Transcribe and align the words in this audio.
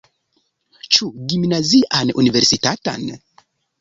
Ĉu 0.95 1.09
gimnazian, 1.33 2.13
universitatan? 2.25 3.05